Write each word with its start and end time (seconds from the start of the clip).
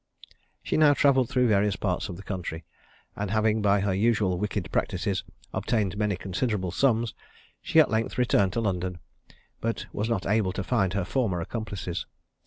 She 0.63 0.77
now 0.77 0.95
travelled 0.95 1.29
through 1.29 1.47
various 1.49 1.75
parts 1.75 2.09
of 2.09 2.17
the 2.17 2.23
country; 2.23 2.63
and 3.15 3.29
having 3.29 3.61
by 3.61 3.81
her 3.81 3.93
usual 3.93 4.39
wicked 4.39 4.71
practices 4.71 5.23
obtained 5.53 5.95
many 5.95 6.15
considerable 6.15 6.71
sums, 6.71 7.13
she 7.61 7.79
at 7.79 7.91
length 7.91 8.17
returned 8.17 8.53
to 8.53 8.61
London, 8.61 8.97
but 9.59 9.85
was 9.93 10.09
not 10.09 10.25
able 10.25 10.53
to 10.53 10.63
find 10.63 10.93
her 10.93 11.05
former 11.05 11.39
accomplices. 11.39 12.07